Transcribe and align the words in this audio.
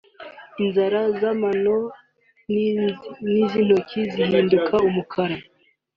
Inzara 0.63 0.99
z’amano 1.19 1.77
n’iz’intoki 3.23 3.99
zihinduka 4.13 4.73
umukara 4.87 5.37